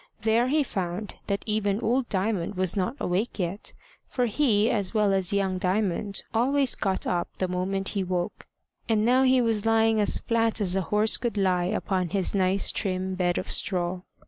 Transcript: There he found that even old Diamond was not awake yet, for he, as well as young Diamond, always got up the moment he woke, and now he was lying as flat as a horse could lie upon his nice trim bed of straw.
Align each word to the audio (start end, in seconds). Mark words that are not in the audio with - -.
There 0.23 0.47
he 0.47 0.63
found 0.63 1.13
that 1.27 1.43
even 1.45 1.79
old 1.79 2.09
Diamond 2.09 2.55
was 2.55 2.75
not 2.75 2.95
awake 2.99 3.37
yet, 3.37 3.71
for 4.07 4.25
he, 4.25 4.67
as 4.71 4.95
well 4.95 5.13
as 5.13 5.31
young 5.31 5.59
Diamond, 5.59 6.23
always 6.33 6.73
got 6.73 7.05
up 7.05 7.29
the 7.37 7.47
moment 7.47 7.89
he 7.89 8.03
woke, 8.03 8.47
and 8.89 9.05
now 9.05 9.21
he 9.21 9.41
was 9.41 9.67
lying 9.67 9.99
as 9.99 10.17
flat 10.17 10.59
as 10.59 10.75
a 10.75 10.81
horse 10.81 11.17
could 11.17 11.37
lie 11.37 11.65
upon 11.65 12.09
his 12.09 12.33
nice 12.33 12.71
trim 12.71 13.13
bed 13.13 13.37
of 13.37 13.51
straw. 13.51 13.99